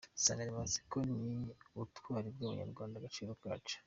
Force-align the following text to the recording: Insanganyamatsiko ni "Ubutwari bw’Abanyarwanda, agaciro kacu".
Insanganyamatsiko 0.17 0.95
ni 1.13 1.29
"Ubutwari 1.75 2.27
bw’Abanyarwanda, 2.35 2.95
agaciro 2.97 3.31
kacu". 3.43 3.77